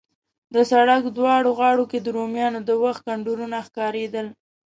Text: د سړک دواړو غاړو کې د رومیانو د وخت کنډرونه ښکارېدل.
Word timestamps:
د 0.53 0.55
سړک 0.71 1.03
دواړو 1.17 1.49
غاړو 1.59 1.83
کې 1.91 1.99
د 2.01 2.07
رومیانو 2.17 2.59
د 2.69 2.71
وخت 2.83 3.01
کنډرونه 3.07 3.57
ښکارېدل. 3.67 4.27